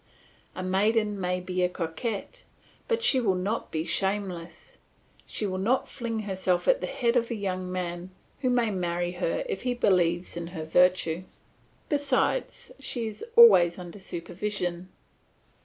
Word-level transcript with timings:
A 0.55 0.63
maiden 0.63 1.21
may 1.21 1.39
be 1.39 1.61
a 1.61 1.69
coquette, 1.69 2.43
but 2.87 3.03
she 3.03 3.19
will 3.21 3.35
not 3.35 3.69
be 3.71 3.83
shameless, 3.85 4.79
she 5.27 5.45
will 5.45 5.59
not 5.59 5.87
fling 5.87 6.21
herself 6.21 6.67
at 6.67 6.81
the 6.81 6.87
head 6.87 7.15
of 7.15 7.29
a 7.29 7.35
young 7.35 7.71
man 7.71 8.09
who 8.39 8.49
may 8.49 8.71
marry 8.71 9.11
her 9.11 9.45
if 9.47 9.61
he 9.61 9.75
believes 9.75 10.35
in 10.35 10.47
her 10.57 10.65
virtue; 10.65 11.25
besides 11.87 12.71
she 12.79 13.05
is 13.05 13.23
always 13.35 13.77
under 13.77 13.99
supervision. 13.99 14.89